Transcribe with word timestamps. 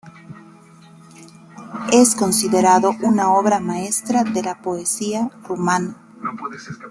Es 1.93 2.15
considerado 2.15 2.95
una 3.03 3.31
obra 3.35 3.59
maestra 3.59 4.23
de 4.23 4.41
la 4.41 4.59
poesía 4.59 5.29
rumana. 5.47 5.95